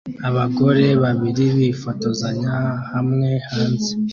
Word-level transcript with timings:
abagore 0.29 0.85
babiri 1.03 1.45
bifotozanya 1.57 2.55
hamwe 2.91 3.29
hanze 3.49 3.91